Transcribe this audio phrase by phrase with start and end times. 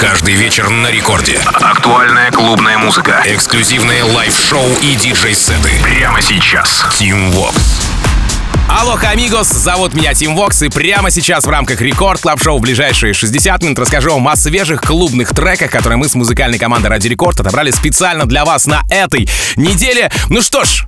[0.00, 1.40] Каждый вечер на рекорде.
[1.54, 3.22] Актуальная клубная музыка.
[3.24, 5.70] Эксклюзивные лайв-шоу и диджей-сеты.
[5.82, 6.84] Прямо сейчас.
[6.90, 7.54] Tim Vox.
[8.68, 12.60] Алло, amigos, зовут меня Tim Vox, и прямо сейчас в рамках Record Club Show в
[12.60, 17.08] ближайшие 60 минут расскажу вам о свежих клубных треках, которые мы с музыкальной командой Ради
[17.08, 20.10] Рекорд отобрали специально для вас на этой неделе.
[20.28, 20.84] Ну что ж,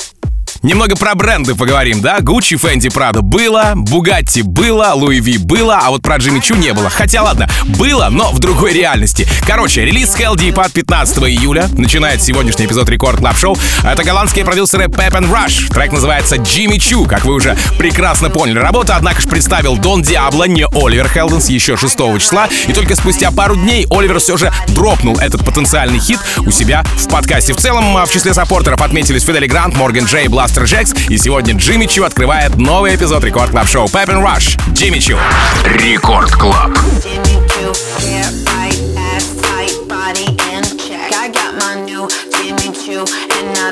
[0.62, 2.18] Немного про бренды поговорим, да?
[2.20, 6.72] Gucci, Fendi, Prada было, Bugatti было, Louis V было, а вот про Jimmy Choo не
[6.72, 6.90] было.
[6.90, 9.29] Хотя ладно, было, но в другой реальности.
[9.46, 11.68] Короче, релиз Heldeep 15 июля.
[11.76, 13.57] Начинает сегодняшний эпизод Record Club Show.
[13.84, 15.72] Это голландские продюсеры Pep & Rash.
[15.72, 18.59] Трек называется Jimmy Choo, как вы уже прекрасно поняли.
[18.59, 22.48] Работа, однако же, представил Don Diablo, не Oliver Heldens, еще 6 числа.
[22.67, 27.09] И только спустя пару дней Оливер все же дропнул этот потенциальный хит у себя в
[27.09, 27.54] подкасте.
[27.54, 32.05] В целом, в числе саппортеров отметились Fedde Le Grand, MorganJ, Blasterjaxx, и сегодня Jimmy Choo
[32.05, 34.58] открывает новый эпизод Record Club Show Pep & Rash.
[34.72, 35.19] Jimmy Choo.
[35.64, 36.70] Record Club.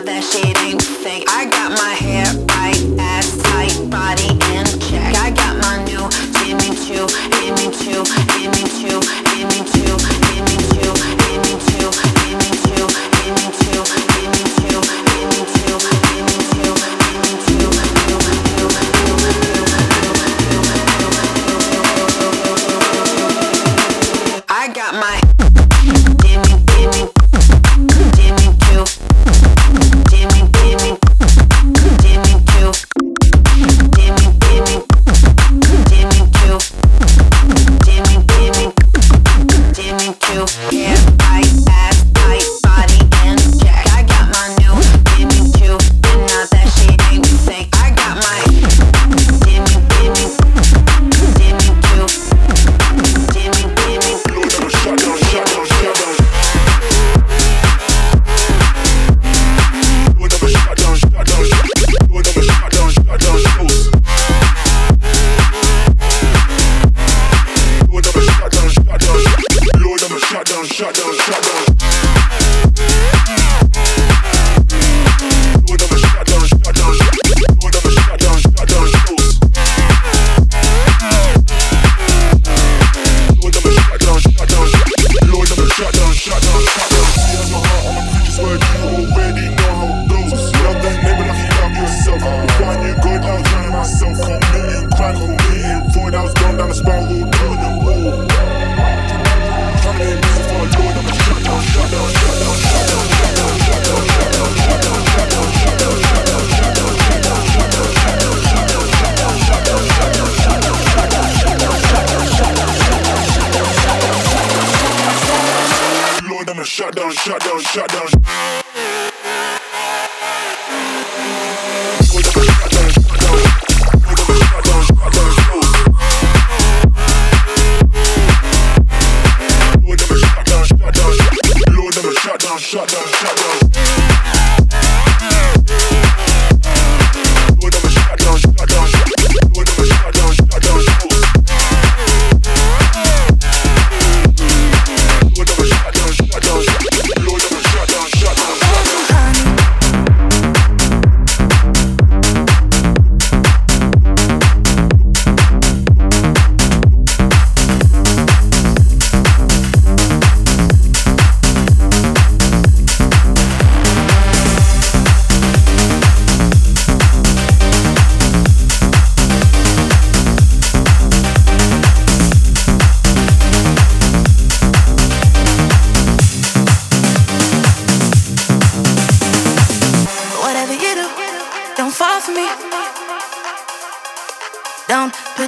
[0.05, 1.25] that shit ain't fake.
[1.27, 5.17] I got my hair right, ass tight, body in check.
[5.17, 6.05] I got my new
[6.37, 7.09] Jimmy Choo,
[7.41, 8.05] Jimmy Choo,
[8.37, 9.01] Jimmy Choo,
[9.33, 9.97] Jimmy Choo,
[10.29, 10.93] Jimmy Choo, Jimmy Choo,
[11.25, 11.89] Jimmy Choo,
[12.21, 12.87] Jimmy Choo,
[13.25, 14.81] Jimmy Choo, Jimmy Choo,
[15.17, 16.36] Jimmy Choo.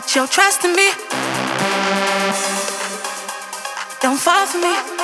[0.08, 0.90] Put your trust in me.
[4.00, 4.97] Don't fall for me.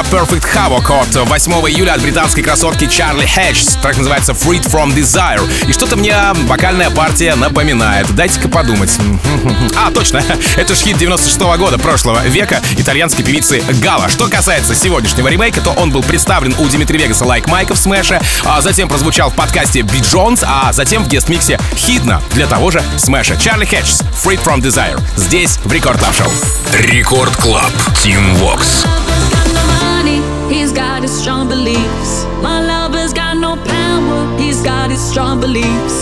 [0.00, 3.64] Лейбла Perfect Havoc от 8 июля от британской красотки Charlie Hedges.
[3.82, 5.40] Трек называется Freed from Desire.
[5.68, 6.14] И что-то мне
[6.46, 8.08] вокальная партия напоминает.
[8.14, 8.96] Дайте-ка подумать.
[9.76, 10.22] А, точно.
[10.56, 14.08] Это ж хит 96 -го года прошлого века итальянской певицы Гала.
[14.10, 18.20] Что касается сегодняшнего ремейка, то он был представлен у Димитри Вегаса Like Mike'а в Smash'е,
[18.44, 22.82] а затем прозвучал в подкасте B Jones, а затем в guest-миксе Hiddn'а для того же
[22.98, 23.36] Smash'а.
[23.36, 25.00] Charlie Hedges, Freed from Desire.
[25.16, 26.30] Здесь в Record Club Шоу.
[26.78, 27.72] Рекорд Клаб.
[28.02, 28.84] Тим Вокс.
[31.10, 32.24] Strong beliefs.
[32.42, 35.99] My lover's got no power, he's got his strong beliefs.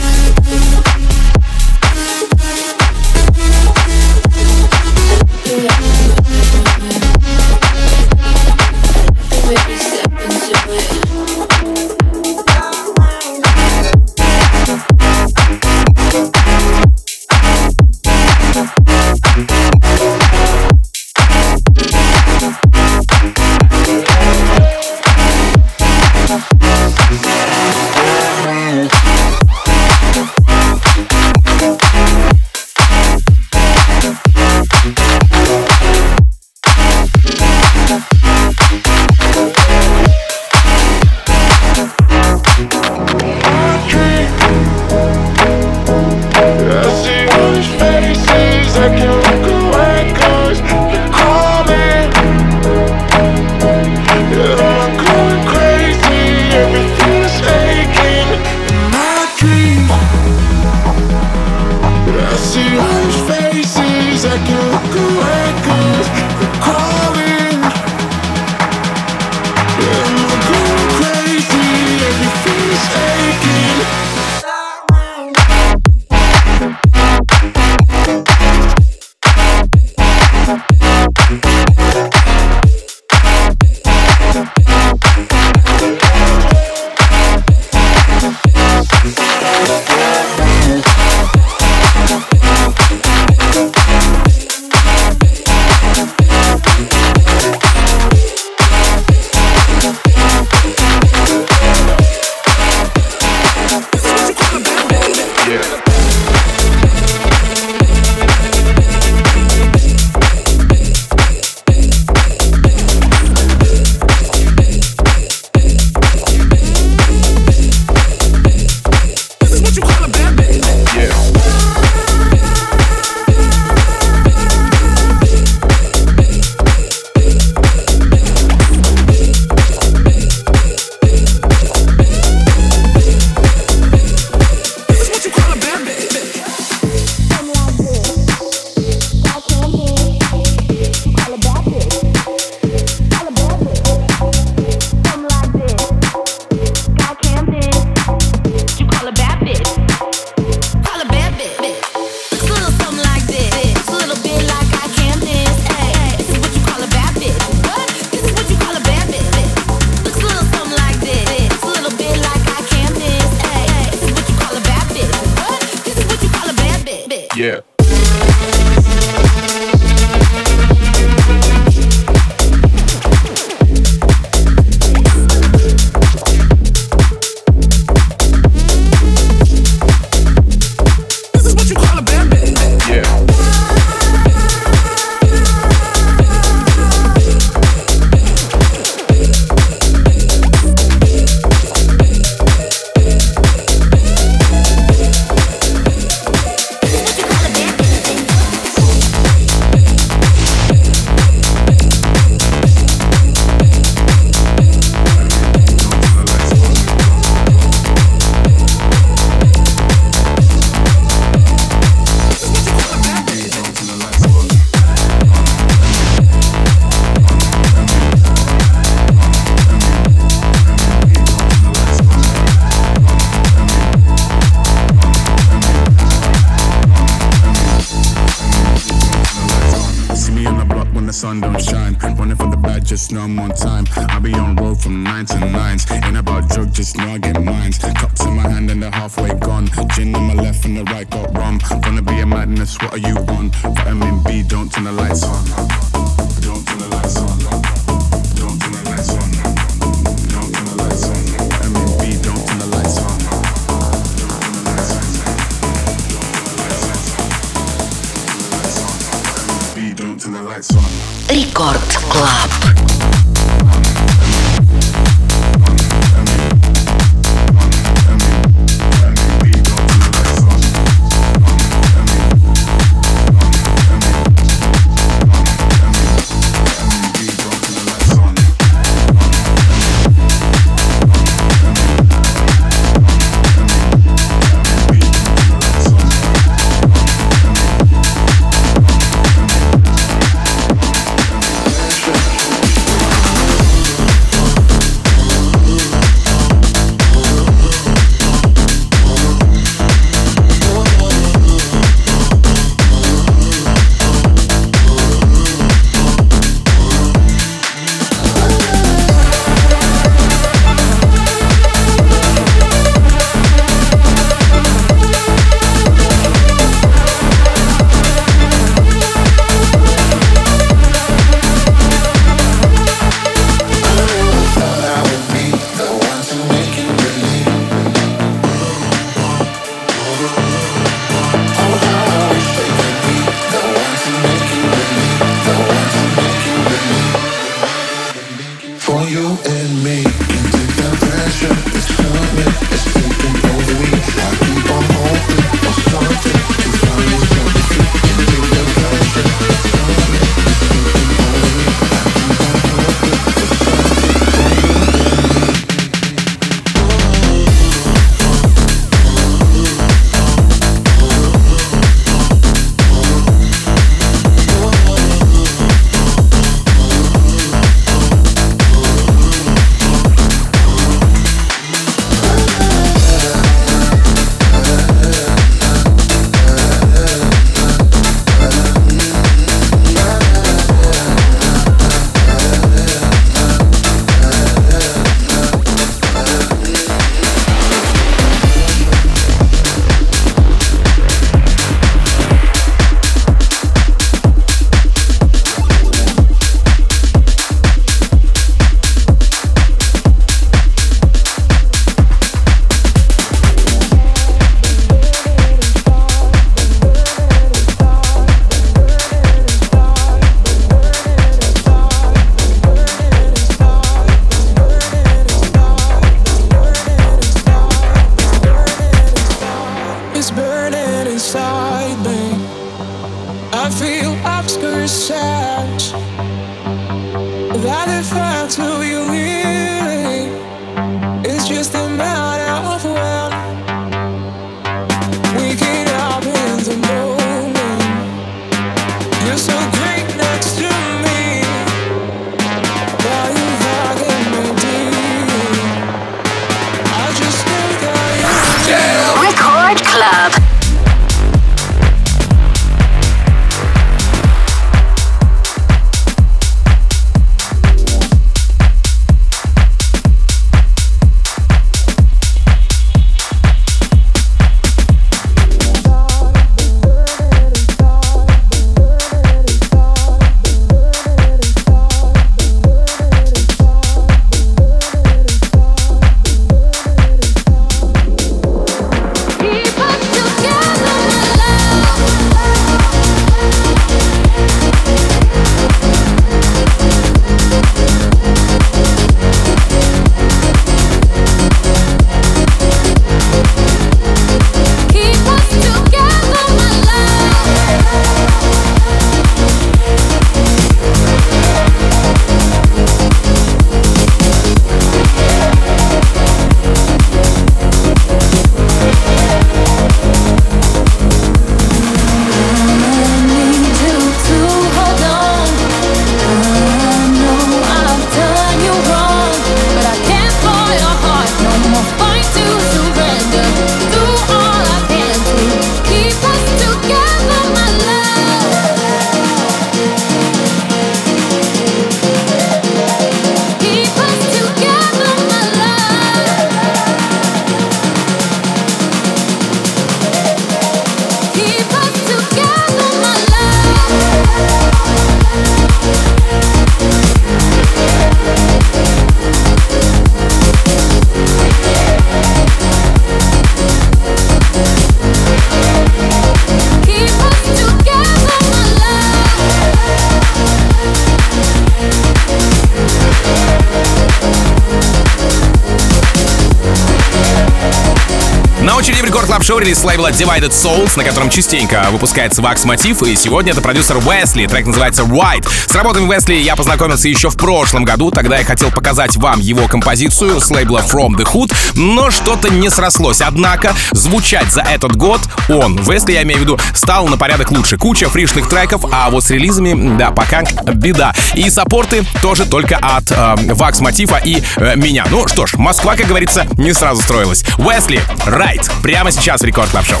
[569.64, 574.46] Релиз лейбла Divided Souls, на котором частенько выпускается Вакс Мотив, и сегодня это продюсер Уэсли,
[574.46, 575.48] трек называется White.
[575.66, 579.66] С работами Уэсли я познакомился еще в прошлом году, тогда я хотел показать вам его
[579.66, 583.22] композицию с лейбла From the Hood, но что-то не срослось.
[583.22, 587.76] Однако звучать за этот год он, Уэсли я имею в виду, стал на порядок лучше.
[587.76, 590.42] Куча фришных треков, а вот с релизами, да, пока
[590.74, 591.12] беда.
[591.34, 595.06] И саппорты тоже только от э, Вакс Мотива и э, меня.
[595.10, 597.44] Ну что ж, Москва, как говорится, не сразу строилась.
[597.58, 600.00] Уэсли, Right, прямо сейчас в Рекорд Клаб Шоу.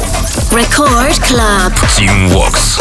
[0.50, 1.72] Record Club.
[1.96, 2.80] Team Vox.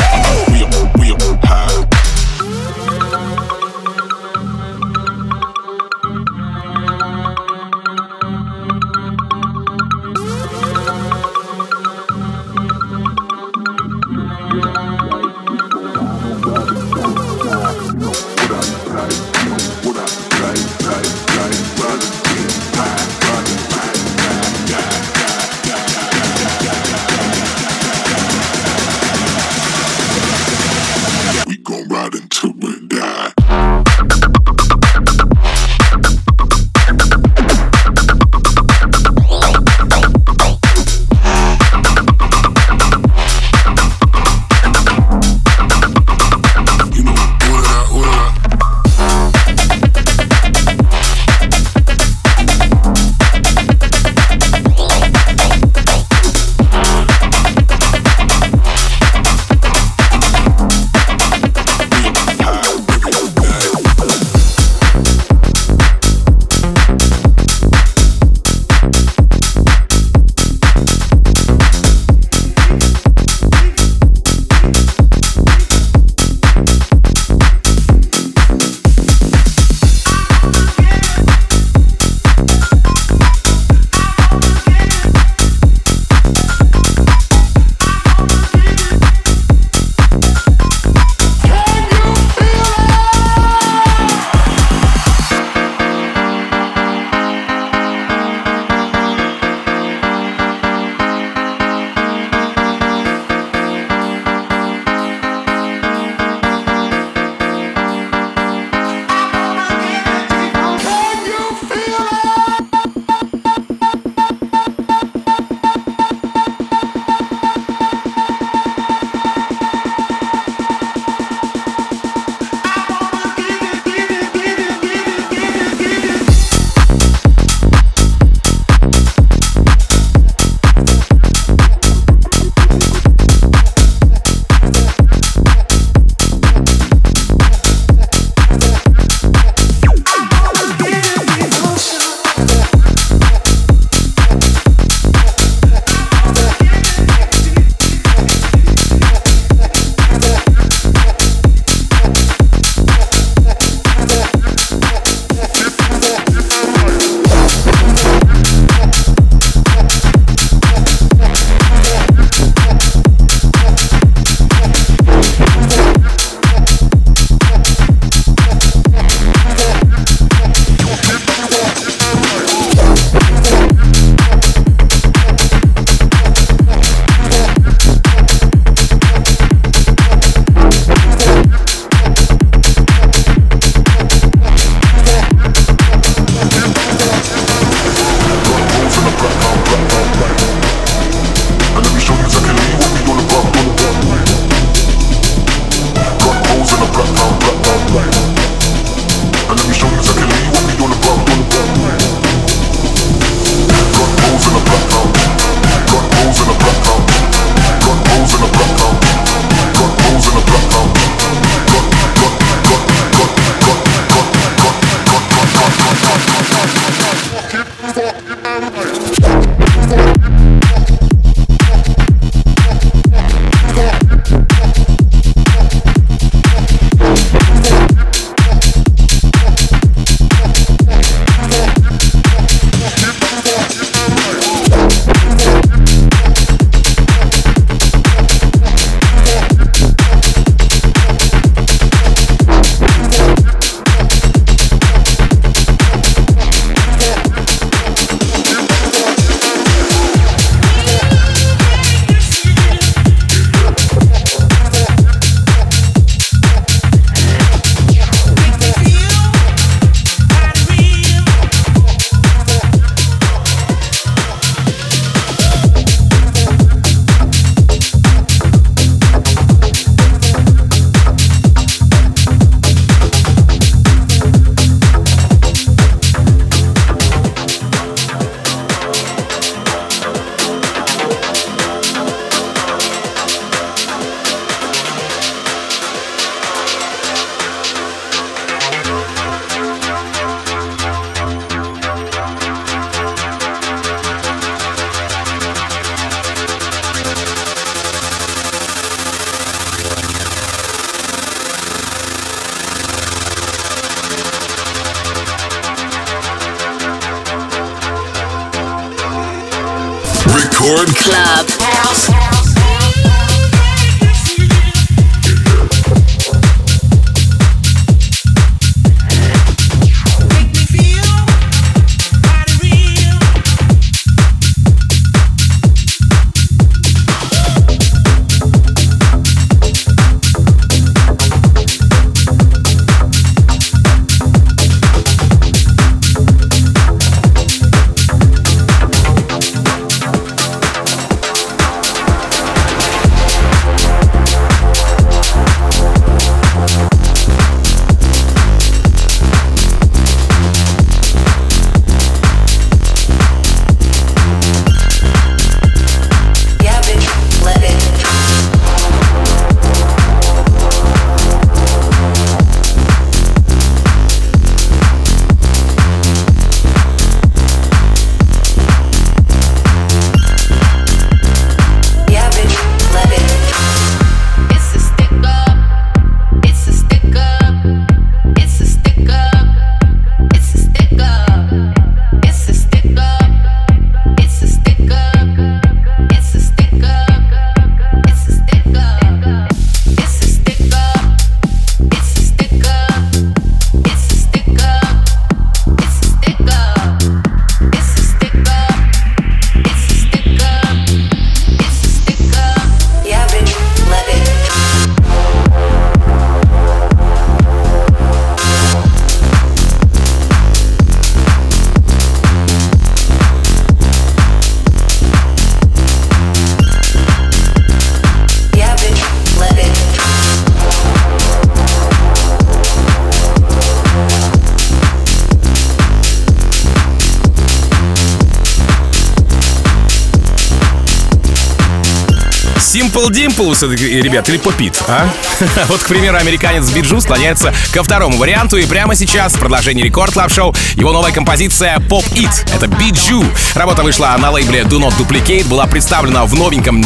[433.63, 435.07] Все-таки, ребят, или Pop It, а?
[435.69, 440.11] вот, к примеру, американец Bijou склоняется ко второму варианту, и прямо сейчас в продолжении Record
[440.11, 442.29] Club Шоу его новая композиция Pop It.
[442.53, 443.23] Это Bijou.
[443.55, 446.81] Работа вышла на лейбле Do Not Duplicate, была представлена в новеньком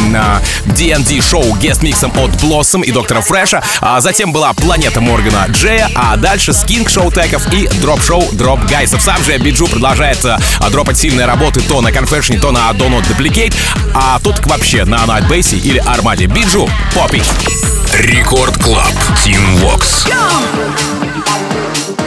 [0.66, 6.16] DND шоу guest-миксом от Blossom и Доктора Fresch'а, а затем была Планета Моргана Джея, а
[6.16, 9.02] дальше Skink Showtek'ов и Дроп Шоу Дроп Гайсов.
[9.02, 13.06] Сам же Bijou продолжает а, дропать сильные работы то на Confession, то на Do Not
[13.08, 13.56] Duplicate,
[13.96, 16.28] а тут вообще на Night Bass или Armad'е.
[16.28, 17.22] Bijou, Pop
[18.00, 18.19] It.
[18.19, 18.94] Record Club.
[19.24, 20.06] Team Vox.
[20.06, 22.07] Go!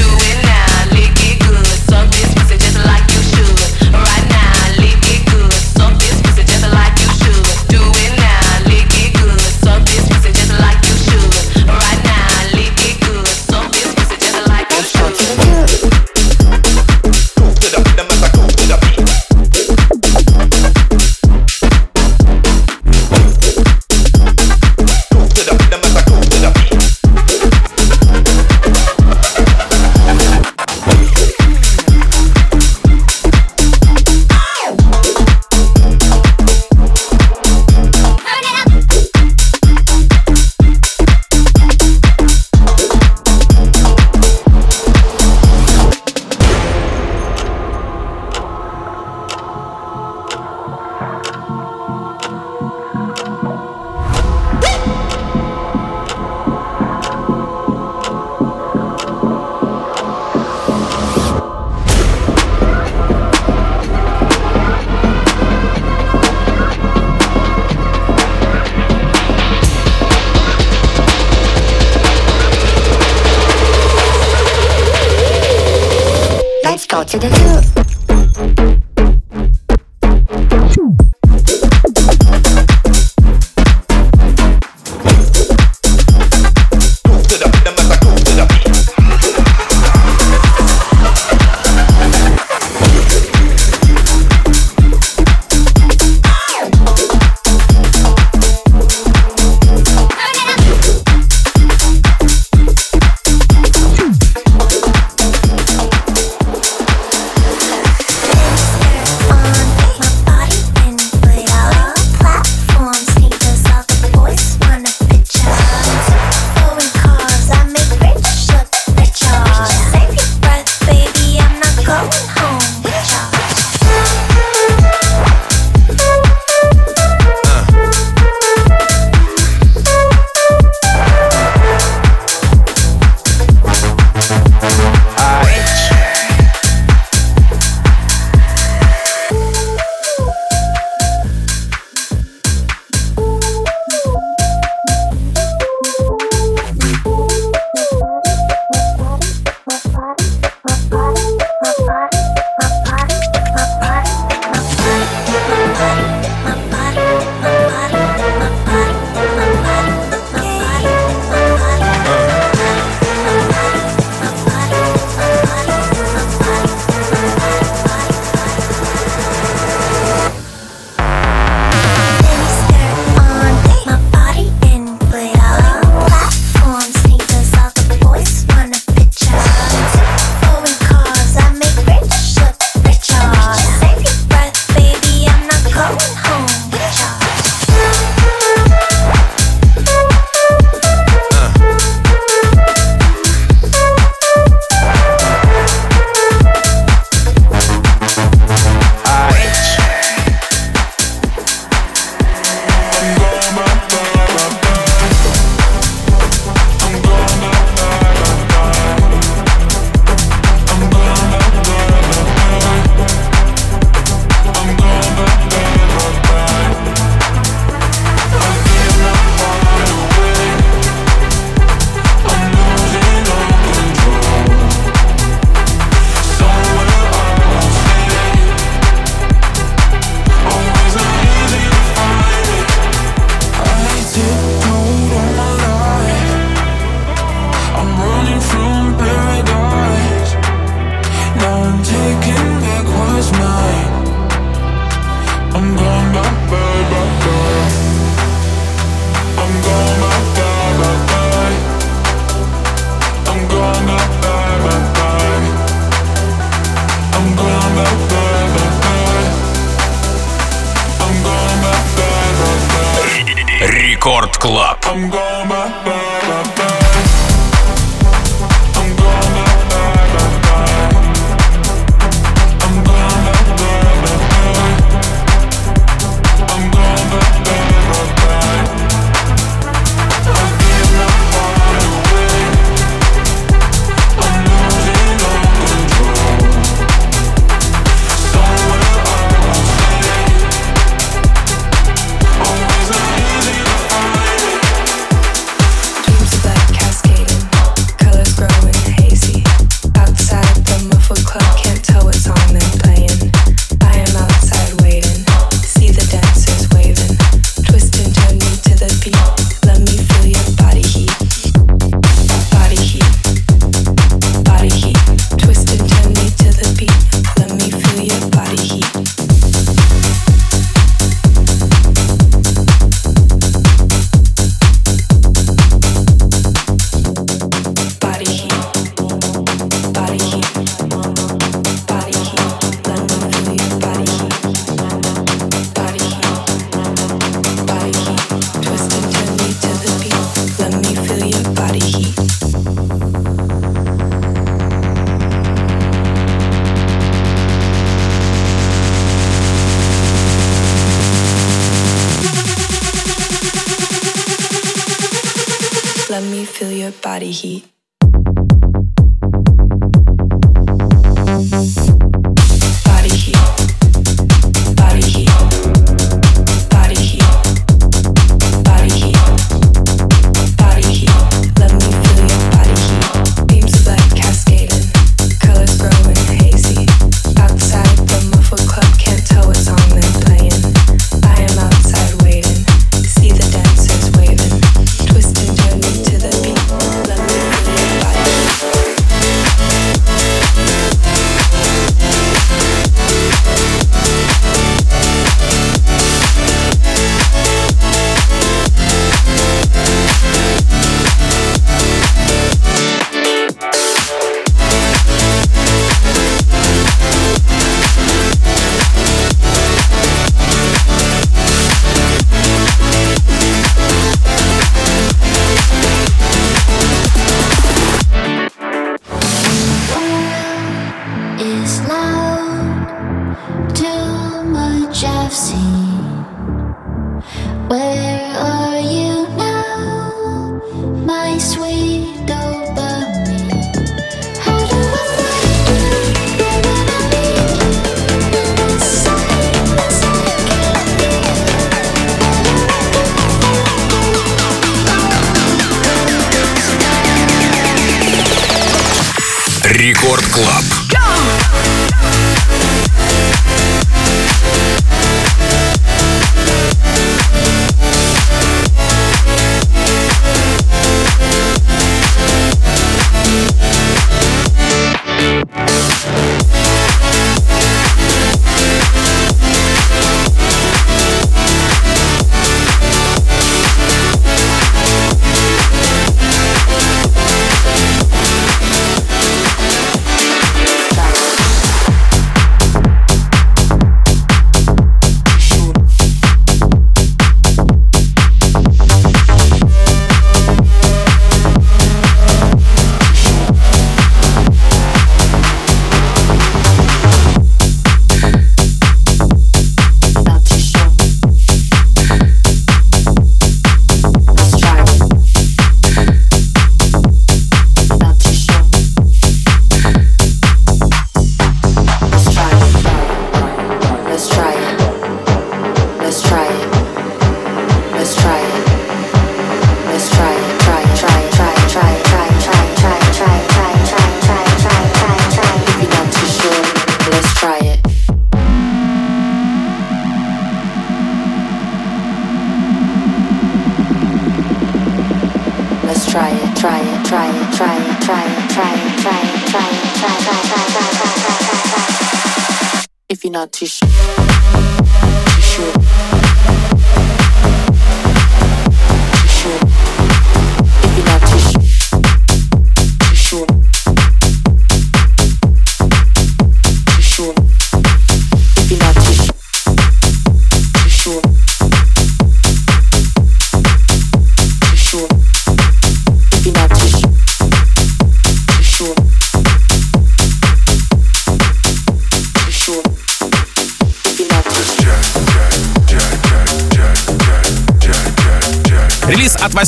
[264.01, 264.83] Рекорд Клаб.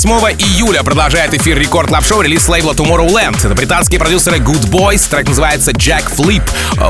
[0.04, 3.38] 8 июля продолжает эфир Record Club Шоу релиз лейбла Tomorrowland.
[3.38, 6.44] Это британские продюсеры Good Boys, трек называется Jack Flip.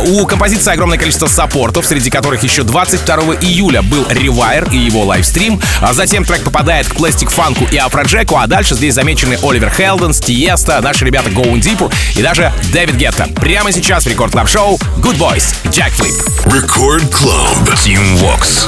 [0.10, 5.62] У композиции огромное количество саппортов, среди которых еще 22 июля был Rewire и его лайвстрим.
[5.82, 10.20] А затем трек попадает к Plastic Funk и Афроджеку, а дальше здесь замечены Оливер Хелденс,
[10.20, 13.28] Тиесто, наши ребята Going Deeper и даже Дэвид Гетта.
[13.36, 16.20] Прямо сейчас в Record Club Шоу Good Boys, Jack Flip.
[16.46, 17.76] Record Club.
[17.76, 18.68] Team Vox.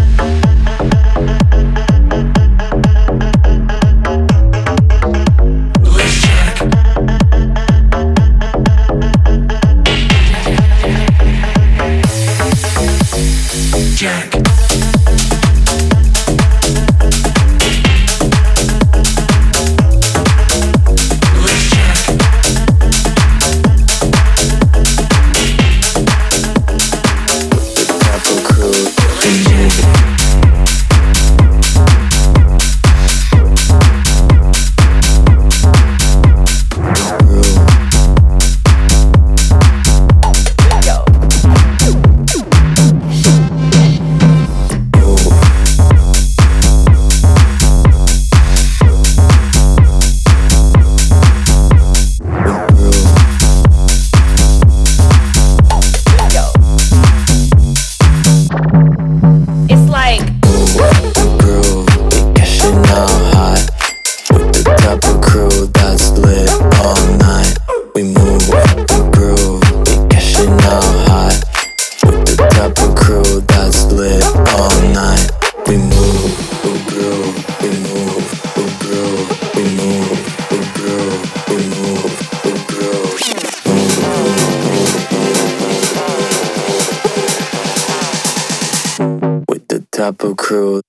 [90.51, 90.81] Crew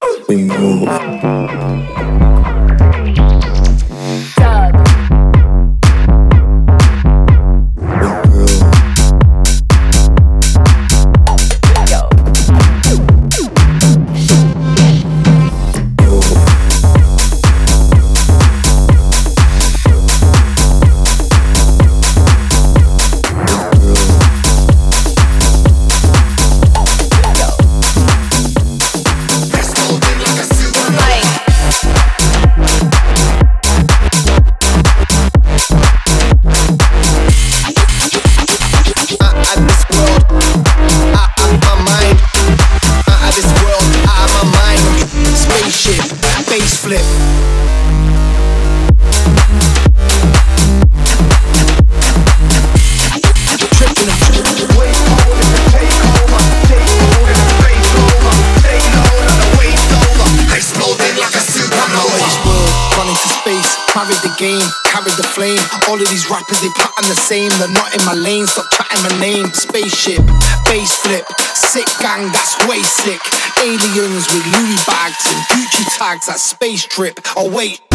[77.45, 77.92] Oh, wait.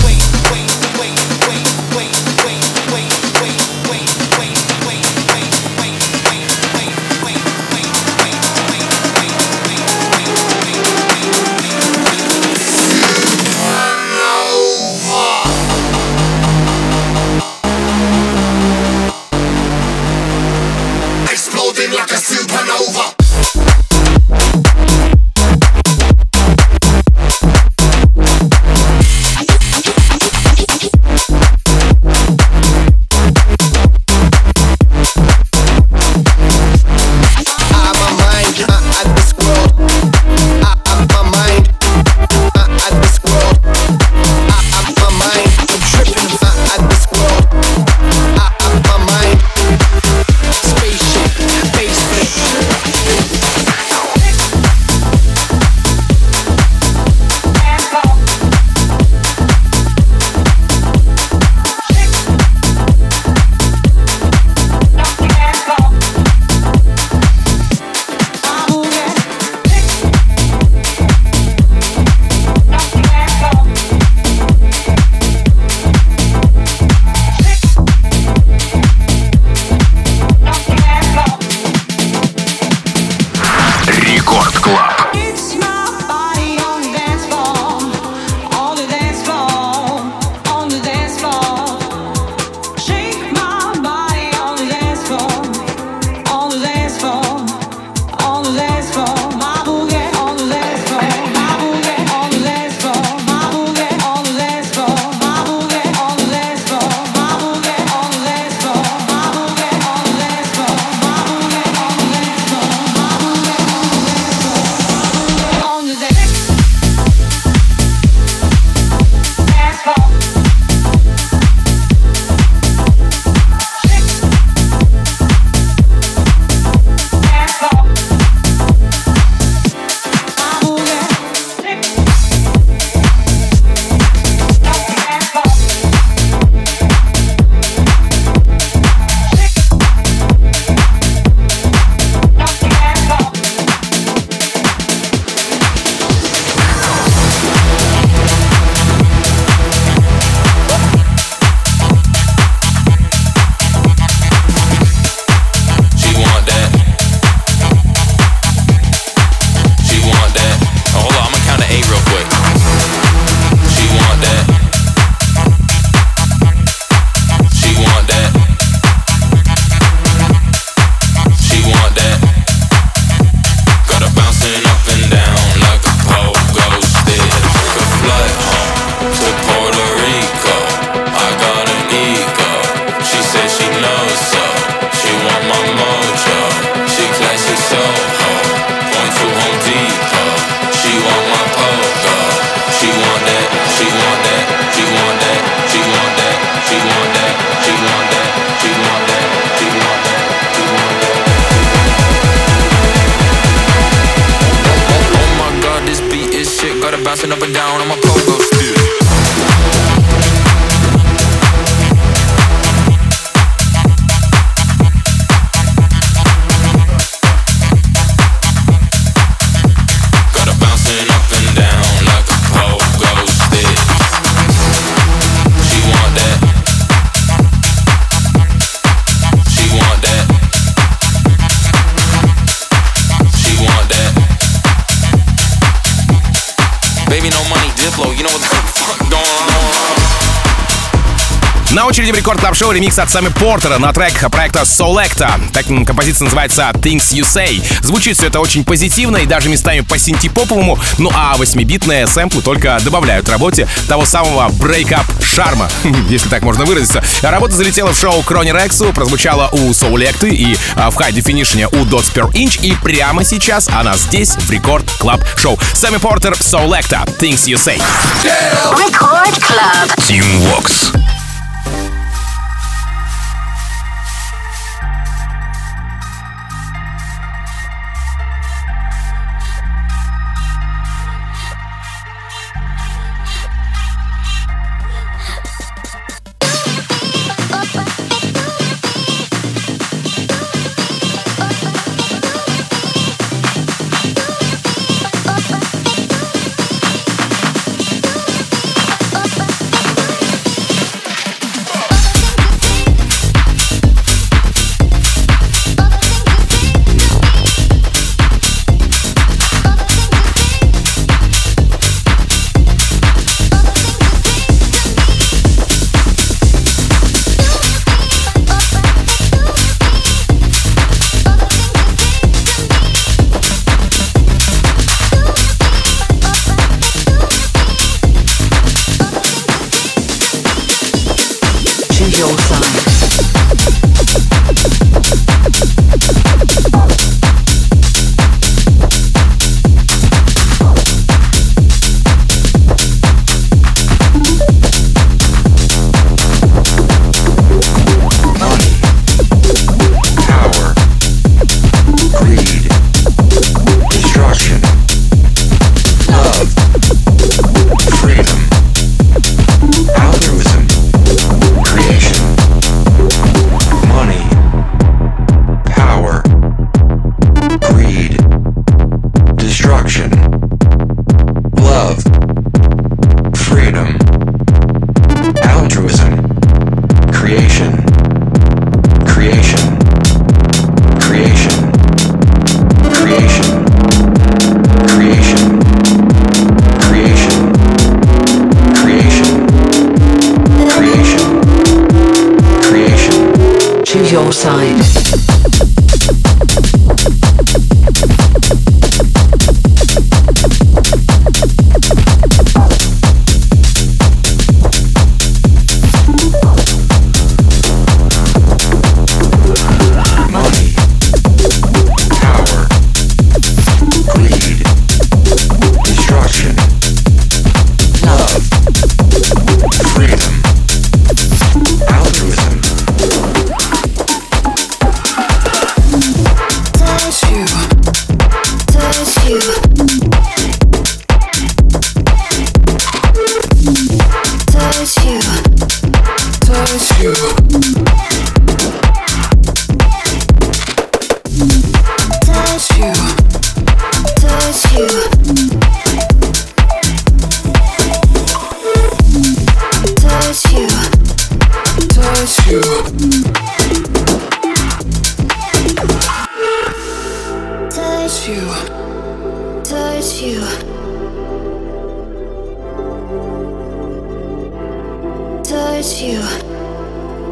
[241.72, 245.32] На очереди Record Club шоу ремикс от Сэмми Портера на трек проекта Solecta.
[245.52, 247.62] Так композиция называется Things You Say.
[247.84, 252.80] Звучит все это очень позитивно и даже местами по синтепоповому, ну а восьмибитные сэмплы только
[252.86, 255.70] добавляют работе того самого брейкап шарма,
[256.10, 257.04] если так можно выразиться.
[257.22, 261.86] Работа залетела в шоу Крони Рексу, прозвучала у Solect'ы и а, в High Definition у
[261.86, 265.60] Dots Per Inch, и прямо сейчас она здесь в Record Club Шоу.
[265.74, 267.82] Сэмми Портер, Solecta, Things You Say.
[268.24, 269.98] Рекорд Клаб.
[269.98, 271.07] Team Walks.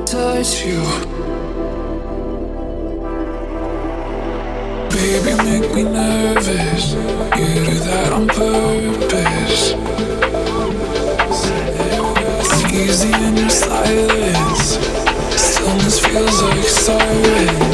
[0.05, 0.81] Touch you.
[4.89, 6.93] Baby, make me nervous.
[6.93, 9.73] You do that on purpose.
[12.39, 14.77] It's Easy in your silence.
[15.35, 17.64] Stillness feels like silence.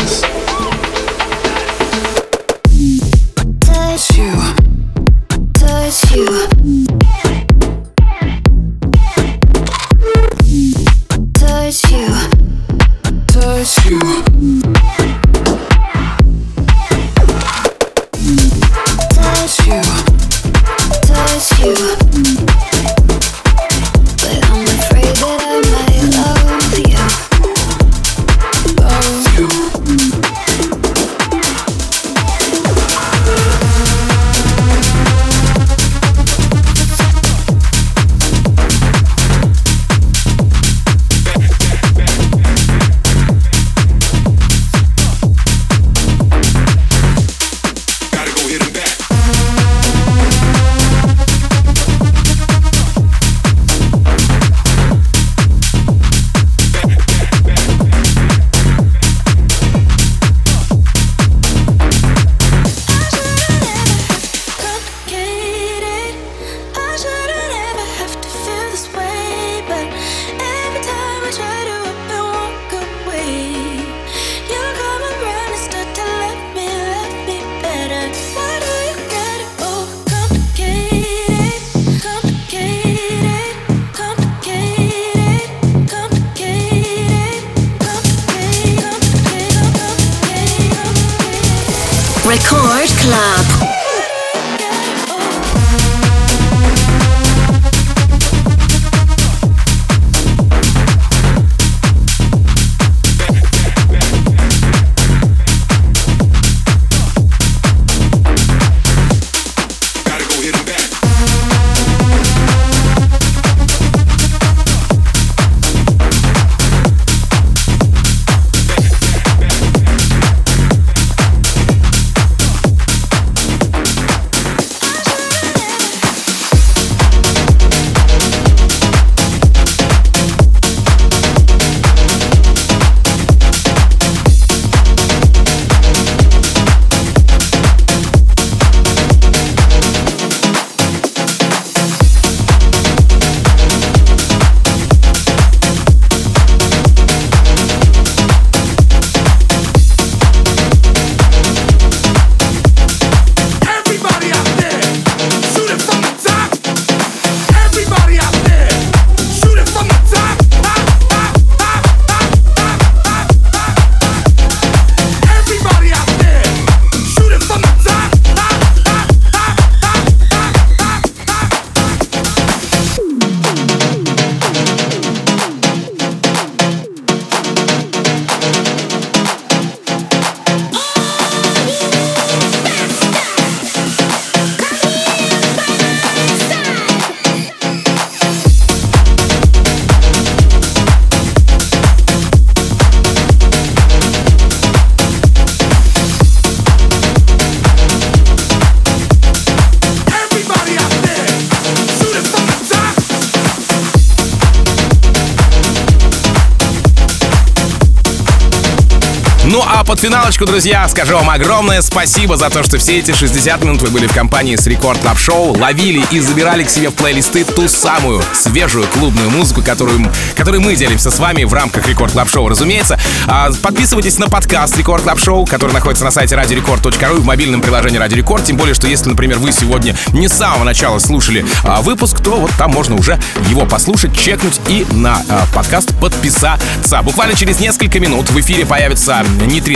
[209.44, 213.64] Ну а под финалочку, друзья, скажу вам огромное спасибо за то, что все эти 60
[213.64, 216.94] минут вы были в компании с Record Club Шоу, ловили и забирали к себе в
[216.94, 222.12] плейлисты ту самую свежую клубную музыку, которую, которой мы делимся с вами в рамках Record
[222.12, 223.00] Club Шоу, разумеется.
[223.26, 227.62] А, подписывайтесь на подкаст Record Club Шоу, который находится на сайте радиорекорд.ру и в мобильном
[227.62, 228.46] приложении Радио Рекорд.
[228.46, 232.36] Тем более, что если, например, вы сегодня не с самого начала слушали а, выпуск, то
[232.36, 233.20] вот там можно уже
[233.50, 237.02] его послушать, чекнуть и на а, подкаст подписаться.
[237.02, 239.26] Буквально через несколько минут в эфире появится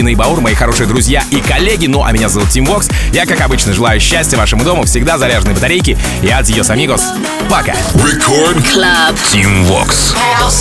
[0.06, 1.86] Алина и Баур, мои хорошие друзья и коллеги.
[1.86, 2.88] Ну, а меня зовут Тим Вокс.
[3.12, 5.98] Я, как обычно, желаю счастья вашему дому, всегда заряженные батарейки.
[6.22, 7.02] И адьос, амигос.
[7.50, 7.72] Пока.
[7.94, 9.16] Record Club.
[9.32, 10.14] Team Vox.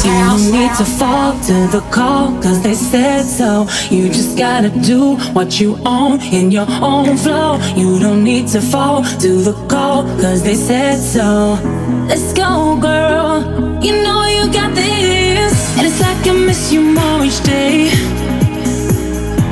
[0.04, 3.68] You don't need to fall to the call, cause they said so.
[3.92, 7.60] You just gotta do what you own in your own flow.
[7.76, 11.60] You don't need to fall to the call, cause they said so.
[12.08, 13.44] Let's go, girl.
[13.84, 15.78] You know you got this.
[15.78, 18.25] And it's like I miss you more each day.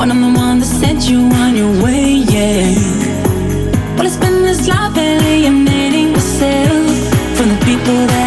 [0.03, 2.75] When I'm the one that sent you on your way, yeah.
[3.95, 8.22] Well, it's been this life alienating myself from the people that.